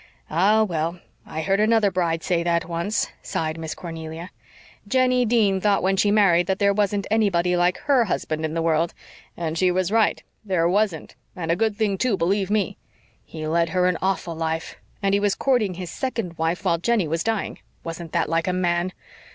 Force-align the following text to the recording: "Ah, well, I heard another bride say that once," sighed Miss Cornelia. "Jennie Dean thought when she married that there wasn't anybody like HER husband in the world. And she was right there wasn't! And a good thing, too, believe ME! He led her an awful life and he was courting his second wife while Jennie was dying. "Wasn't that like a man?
"Ah, 0.31 0.63
well, 0.63 0.99
I 1.27 1.43
heard 1.43 1.59
another 1.59 1.91
bride 1.91 2.23
say 2.23 2.41
that 2.41 2.67
once," 2.67 3.09
sighed 3.21 3.59
Miss 3.59 3.75
Cornelia. 3.75 4.31
"Jennie 4.87 5.25
Dean 5.27 5.61
thought 5.61 5.83
when 5.83 5.95
she 5.95 6.09
married 6.09 6.47
that 6.47 6.57
there 6.57 6.73
wasn't 6.73 7.05
anybody 7.11 7.55
like 7.55 7.77
HER 7.77 8.05
husband 8.05 8.43
in 8.43 8.55
the 8.55 8.63
world. 8.63 8.95
And 9.37 9.59
she 9.59 9.69
was 9.69 9.91
right 9.91 10.23
there 10.43 10.67
wasn't! 10.67 11.13
And 11.35 11.51
a 11.51 11.55
good 11.55 11.75
thing, 11.77 11.99
too, 11.99 12.17
believe 12.17 12.49
ME! 12.49 12.79
He 13.23 13.45
led 13.45 13.69
her 13.69 13.85
an 13.85 13.99
awful 14.01 14.33
life 14.33 14.75
and 15.03 15.13
he 15.13 15.19
was 15.19 15.35
courting 15.35 15.75
his 15.75 15.91
second 15.91 16.35
wife 16.39 16.65
while 16.65 16.79
Jennie 16.79 17.07
was 17.07 17.23
dying. 17.23 17.59
"Wasn't 17.83 18.11
that 18.11 18.27
like 18.27 18.47
a 18.47 18.53
man? 18.53 18.93